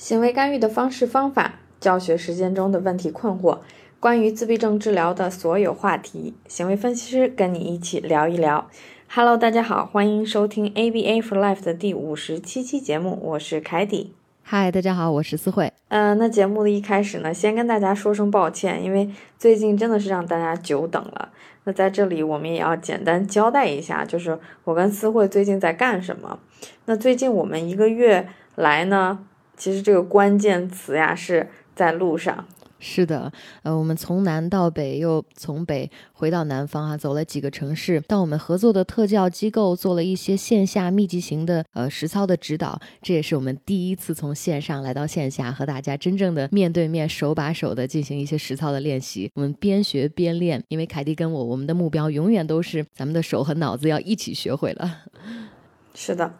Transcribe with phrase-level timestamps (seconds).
[0.00, 3.58] 行为干预的方式方法，教学实践中的问题困惑，
[4.00, 8.66] 关于自闭症治疗的所有话题，行为分析师跟你一起聊一聊。
[9.08, 14.14] Hello，大家好，欢迎收听 ABA for Life 的第五十七期节目，我是凯蒂。
[14.42, 15.70] 嗨，大家好，我是思慧。
[15.88, 21.28] 嗯，那节目的一开始呢，先跟大家说声抱歉，因为最近真的是让大家久等了。
[21.64, 26.38] 那在这里，我们也要简单交代一下，就是我跟思慧最近在干什么。
[26.86, 29.26] 那最近我们一个月来呢，
[29.60, 31.46] 其实这个关键词呀是
[31.76, 32.46] 在路上。
[32.78, 33.30] 是的，
[33.62, 49.30] 呃，我们从南到北，又从北回到南方啊，走了几个城市，到我们合作的特教机构做了一些线下密集型的呃实操的指导，这也是我们第一次从线上来到线下，和大家真正的面对面、手把手的进行一些实操的练习。
[49.34, 55.00] 我们边学边练，因为凯蒂跟我，我们的目标永远都是咱们的手和脑子要一起学会了。
[55.92, 56.32] 是的，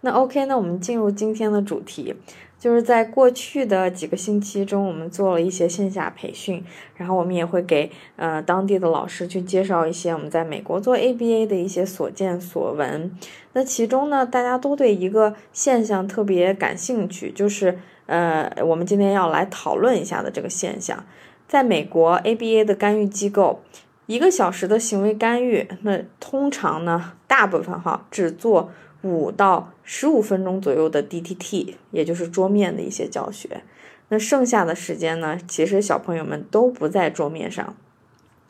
[0.00, 2.16] 那 OK，那我们进入今天的主题。
[2.64, 6.64] 就是在过去的几个星期中，我们做了一些线下培训，
[6.96, 13.14] 然后我们也会给呃当地的老师去介绍一些我们在美国做 ABA 的一些所见所闻。
[13.52, 21.04] 那其中呢，大家都对一个现象特别感兴趣，就是呃我们今天要来讨论一下的这个现象，
[21.46, 23.60] 在美国 ABA 的干预机构，
[24.06, 28.70] 一个小时的行为干预，那通常呢，大部分哈只做。
[29.06, 33.62] 五到十五分钟左右的 DTT，也就是桌面的一些教学。
[34.08, 37.76] 那剩下的时间呢，其实小朋友们都不在桌面上，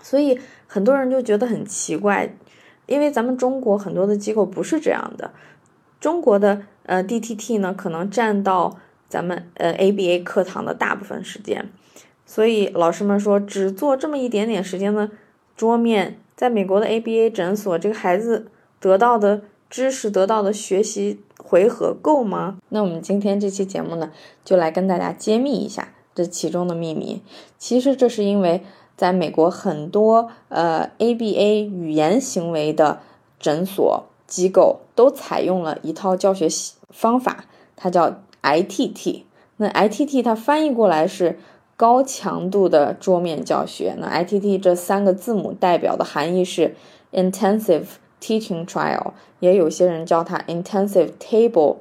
[0.00, 0.38] 所以
[0.68, 2.32] 很多人就觉得很奇怪，
[2.86, 5.32] 因为咱们中国很多的机构不是这样的。
[5.98, 11.68] 中国的呃 DTT 呢，可能占到咱们呃 ABA 课堂的大部分时间，
[12.24, 15.10] 所以老师们说只做这么一点点时间的
[15.56, 18.46] 桌面，在美国的 ABA 诊所，这个孩子
[18.86, 19.42] 得到的。
[19.68, 22.58] 知识得到的学习回合够吗？
[22.68, 24.12] 那我们今天这期节目呢，
[24.44, 27.20] 就来跟大家揭秘一下这其中的秘密。
[27.58, 28.62] 其实这是因为
[28.96, 33.00] 在美国很多呃 ABA 语言行为的
[33.40, 36.46] 诊所机构都采用了一套教学
[36.90, 39.22] 方法，它叫 ITT。
[39.56, 41.40] 那 ITT 它翻译过来是
[41.76, 43.96] 高强度的桌面教学。
[43.98, 46.76] 那 ITT 这三个字母代表的含义是
[47.12, 47.86] intensive。
[48.26, 51.76] Teaching trial，也有些人叫它 intensive table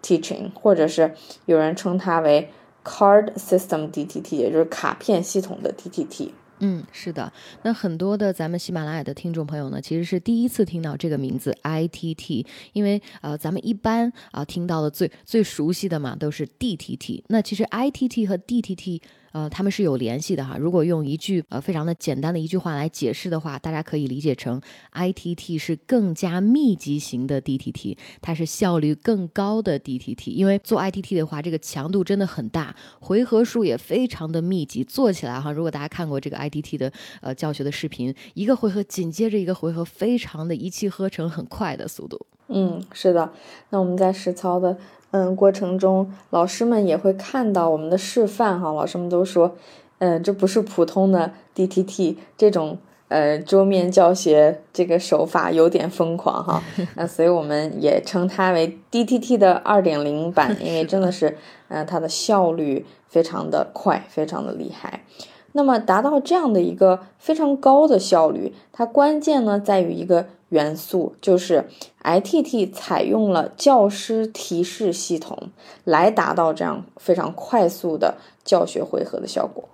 [0.00, 1.12] teaching，或者是
[1.44, 2.48] 有人称它为
[2.82, 6.30] card system DTT，也就是卡片系统的 DTT。
[6.60, 7.30] 嗯，是的，
[7.62, 19.02] 那很多的咱们喜马拉雅的听众朋友呢，其实是第一次听到这个名字 ITT，因为呃，咱们一般啊听到的最最熟悉的嘛都是 DTT，那其实 ITT 和 DTT。
[19.36, 20.56] 呃，他们是有联系的哈。
[20.56, 24.58] 如果用一句呃非常的简单的一句话来解释的话，大家可以理解成
[24.94, 30.30] ITT 是更加密集型的 DTT，它是效率更高的 DTT。
[30.30, 34.82] 因为做 ITT 的话，这个强度真的很大，回合数也非常的密集。
[34.82, 42.24] 做起来哈，如果大家看过这个 ITT 的呃教学的视频，一个回合紧接着一个回合，非常的一气呵成，很快的速度。
[42.48, 43.30] 嗯，是的。
[43.68, 44.78] 那我们在实操的。
[45.16, 49.56] 嗯，过程中老师们也会看到我们的示范哈，老师们都说，
[49.96, 52.76] 嗯，这不是普通的 DTT 这种
[53.08, 56.62] 呃桌面教学这个手法有点疯狂哈，
[56.96, 61.38] 那所以我们也称它为 DTT 的二点零版，因为 真的是，
[61.68, 65.04] 嗯，它的效率非常的快，非常的厉害。
[65.52, 70.26] 那么达到这样的一个非常高的效率，它关键呢在于一个。
[70.48, 71.68] 元素就是
[72.02, 75.50] ITT 采用了教师提示系统
[75.84, 79.68] 来达到这样非常快速的教学回合的效果。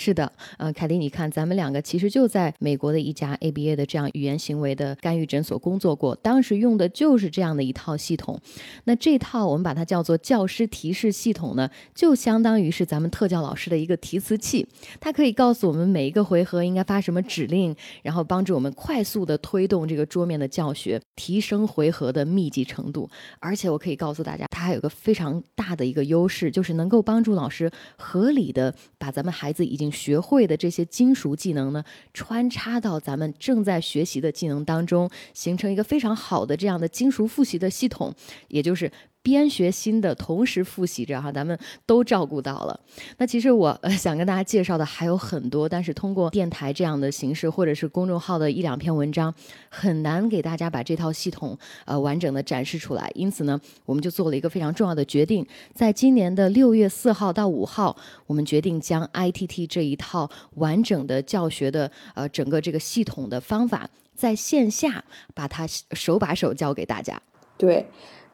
[0.00, 8.40] 是的，呃，凯蒂，你看，咱们两个其实就在美国的一家 ABA 的这样语言行为的干预诊所工作过，当时用的就是这样的一套系统。
[8.84, 14.64] 那这套我们把它叫做教师提示系统呢，就相当于是咱们特教老师的一个提词器，
[15.00, 23.10] 它可以告诉我们每一个回合应该发什么指令，然后帮助我们快速的推动这个桌面的教学，提升回合的密集程度。
[23.40, 38.14] 而且我可以告诉大家，它还有个非常大的一个优势，就是能够帮助老师合理的把咱们孩子已经学会的这些金属技能呢，穿插到咱们正在学习的技能当中，形成一个非常好的这样的金属复习的系统，
[38.48, 38.90] 也就是。
[39.28, 42.80] 边学新的，同时复习着哈，咱们都照顾到了。
[43.18, 49.32] 那其实我想跟大家介绍的还有很多，但是通过电台这样的形式，或者是公众号的一两篇文章，
[49.68, 53.10] 很难给大家把这套系统呃完整的展示出来。
[53.14, 57.94] 因此呢，我们就做了一个非常重要的决定，在今年的六月四号到五号，
[58.26, 65.04] 我们决定将 ITT 这一套完整的教学的呃整个这个系统的方法，在线下
[65.34, 67.20] 把它手把手教给大家。
[67.56, 67.84] 对，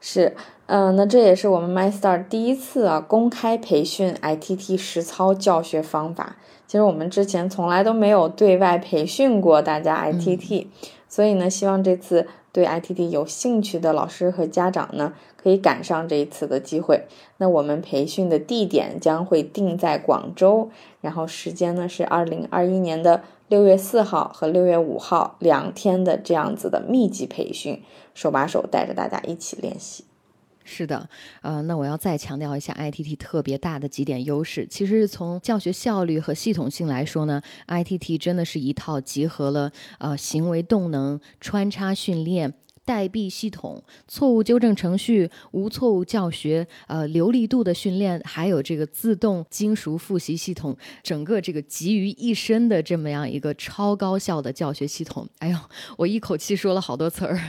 [0.07, 0.37] 是，
[0.67, 6.37] 嗯，那这也是我们 MyStar 第一次啊公开培训 ITT 实操教学方法。
[6.67, 10.67] 其实我们之前从来都没有对外培训过大家 ITT，
[11.09, 17.07] 所以呢，希望这次对 ITT 有兴趣的老师和家长呢，可以赶上这一次的机会。
[17.39, 20.69] 那我们培训的地点将会定在广州，
[21.01, 27.83] 然后时间呢是二零二一年的六月四号和六月五号两天的这样子的密集培训。
[28.15, 30.05] 手把手带着大家一起练习。
[30.63, 31.09] 是的，
[31.43, 34.67] 呃，那我要再强调一下 ITT 特别大的几点优势。
[34.67, 55.29] 其实从教学效率和系统性来说呢，ITT 真的是一套集合了呃行为动能、穿插训练、代币系统、错误纠正程序、无错误教学、呃流利度的训练，还有这个自动精熟复习系统，整个这个集于一身的这么样一个超高效的教学系统。
[55.39, 55.59] 哎呦，
[55.97, 57.41] 我一口气说了好多词儿。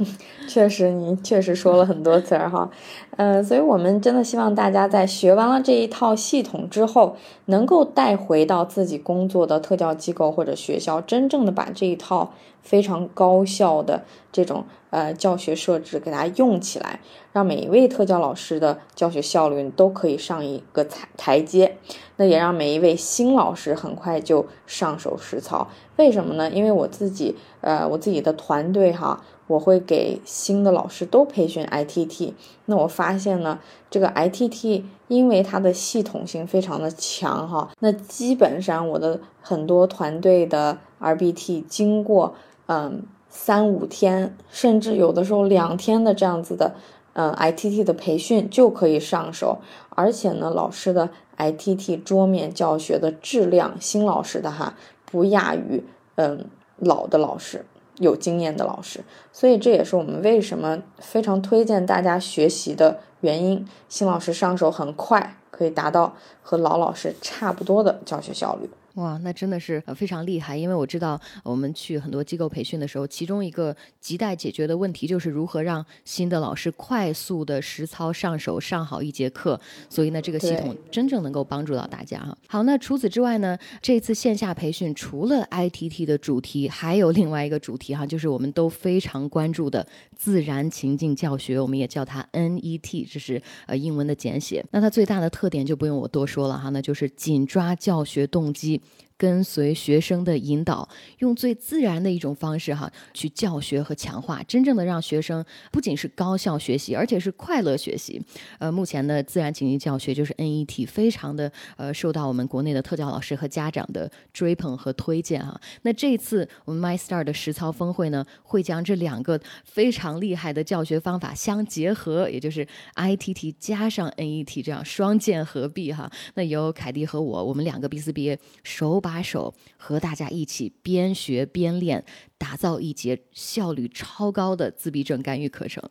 [0.48, 2.70] 确实，你确实说了很多词儿哈，
[3.16, 7.16] 呃，所以我们真的希望大家在学完了这一套系统之后，
[7.46, 12.32] 能够带回到自己工作的特教机构或者学校，真正的把这一套
[12.62, 14.02] 非常高效的
[14.32, 17.00] 这种呃教学设置给它用起来，
[17.32, 21.76] 让每一位特教老师的教学效率都可以上一个台台阶。
[22.16, 25.68] 那也让每一位新老师很快就上手实操。
[25.96, 26.50] 为什么呢？
[26.50, 29.22] 因为我自己呃，我自己的团队哈。
[29.50, 32.34] 我会给新的老师都培训 ITT，
[32.66, 33.58] 那我发现呢，
[33.90, 42.36] 这个 ITT 因为它的系统性非常的强哈，那基本上我的很多团队的 RBT 经过
[42.66, 46.76] 嗯三五天，甚至有的时候两天的这样子的
[47.14, 49.58] 嗯 ITT 的培训就可以上手，
[49.88, 55.82] 而且呢，老师的 ITT 桌面教学的质量，新老师的哈不亚于
[56.14, 56.46] 嗯
[56.78, 57.64] 老的老师。
[58.00, 63.64] 有经验的老师，所以这也是我们为什么非常推荐大家学习的原因。
[63.88, 68.68] 新老师上手很快，可以达到和老老师差不多的教学效率。
[68.94, 79.60] 哇，那真的是非常厉害，因为我知道我们去很多机构培训的时候，其中一个亟待解决的问题就是如何让新的老师快速的实操上手上好一节课。
[79.88, 82.36] 所以呢，这个系统真正能够帮助到大家哈。
[82.48, 89.86] 好，那除此之外呢，这次线下培训除了 ITT 的主题，还有另外一个主题哈，就是我们都非常关注的
[90.16, 94.64] 自然情境教学，我们也叫它 NET，这是呃英文的简写。
[94.72, 98.80] 那它最大的特点就不用我多说了哈，那就是紧抓教学动机。
[99.20, 100.88] 跟随学生的引导，
[101.18, 108.18] 用最自然的一种方式哈，去教学和强化，真正的让学生不仅是高效学习，而且是快乐学习。
[108.58, 115.60] 呃，目前的自然情境教学就是 NET，非常的呃受到我们国内的特教老师和家长的追捧和推荐哈。
[115.82, 126.10] 那这次我们 MyStar 的实操峰会呢，会将这两个非常厉害的教学方法相结合，也就是 ITT 加上 NET 这样双剑合璧哈。
[126.36, 132.04] 那由凯蒂和我，我们两个 B 四 B A 手把把手和大家一起边学边练，
[132.38, 135.82] 打造一节效率超高的自闭症干预课程。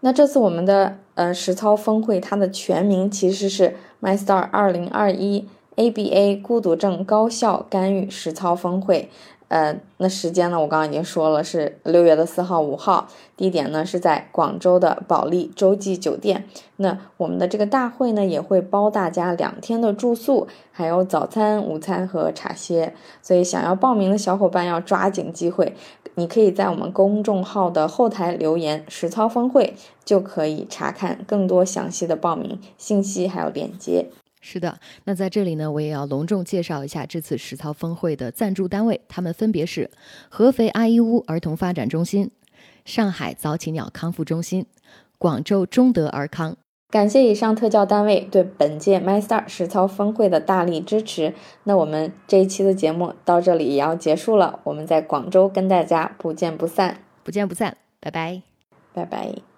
[0.00, 9.08] 那这次我们的呃实操峰会，它的全名其实是 MyStar 二零二一 ABA 孤独症高效干预实操峰会。
[9.52, 10.58] 呃，那时间呢？
[10.58, 13.06] 我刚刚已经说了，是六月的四号、五号。
[13.36, 16.46] 地点呢是在广州的保利洲际酒店。
[16.76, 22.94] 那我们的这个大会呢，也会包大家两天的住宿，还有早餐、午餐和茶歇。
[23.20, 25.74] 所以想要报名的小伙伴要抓紧机会，
[26.14, 34.06] 你可以在我们公众号的后台留言“实操峰会”，就可以查看更多详细的报名信息还有链接。
[34.44, 39.88] 是的，那在这里呢，我也要隆重介绍一下这次实操峰会的赞助单位，他们分别是
[40.28, 42.28] 合肥阿依乌儿童发展中心、
[42.84, 44.66] 上海早起鸟康复中心、
[45.16, 46.56] 广州中德儿康。
[46.90, 51.32] 感谢以上特教单位对本届 MyStar 实操峰会的大力支持。
[51.62, 58.42] 那我们这一期的节目到这里也要结束了，我们在广州跟大家不见不散，不见不散，拜拜，
[58.92, 59.51] 拜拜。